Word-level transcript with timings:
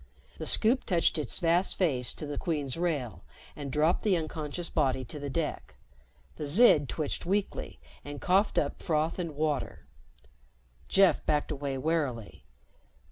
The 0.39 0.47
Scoop 0.47 0.83
touched 0.83 1.19
its 1.19 1.37
vast 1.37 1.75
face 1.77 2.15
to 2.15 2.25
the 2.25 2.39
Queen's 2.39 2.75
rail 2.75 3.23
and 3.55 3.71
dropped 3.71 4.01
the 4.01 4.17
unconscious 4.17 4.67
body 4.67 5.05
to 5.05 5.19
the 5.19 5.29
deck. 5.29 5.75
The 6.37 6.47
Zid 6.47 6.89
twitched 6.89 7.27
weakly 7.27 7.79
and 8.03 8.19
coughed 8.19 8.57
up 8.57 8.81
froth 8.81 9.19
and 9.19 9.35
water. 9.35 9.85
Jeff 10.87 11.23
backed 11.27 11.51
away 11.51 11.77
warily. 11.77 12.45